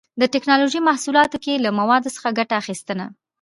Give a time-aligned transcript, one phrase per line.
[0.21, 3.05] د ټېکنالوجۍ محصولاتو کې له موادو څخه ګټه اخیستنه